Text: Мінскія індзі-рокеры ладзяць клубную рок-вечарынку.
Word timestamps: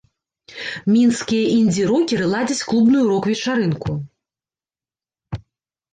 Мінскія 0.93 1.43
індзі-рокеры 1.57 2.25
ладзяць 2.33 2.65
клубную 2.71 3.03
рок-вечарынку. 3.13 4.01